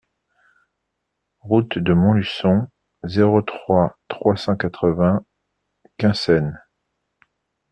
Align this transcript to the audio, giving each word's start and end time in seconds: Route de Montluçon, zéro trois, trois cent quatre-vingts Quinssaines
Route 1.43 1.77
de 1.77 1.93
Montluçon, 1.93 2.65
zéro 3.03 3.43
trois, 3.43 3.99
trois 4.07 4.35
cent 4.35 4.55
quatre-vingts 4.55 5.23
Quinssaines 5.99 6.59